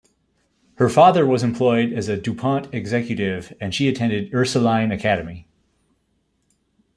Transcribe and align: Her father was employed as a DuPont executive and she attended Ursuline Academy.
Her 0.77 0.89
father 0.89 1.27
was 1.27 1.43
employed 1.43 1.93
as 1.93 2.07
a 2.09 2.17
DuPont 2.19 2.73
executive 2.73 3.53
and 3.61 3.71
she 3.71 3.87
attended 3.87 4.33
Ursuline 4.33 4.91
Academy. 4.91 5.47